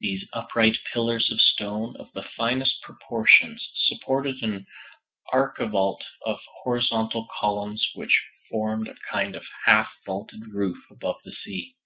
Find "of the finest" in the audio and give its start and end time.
2.00-2.82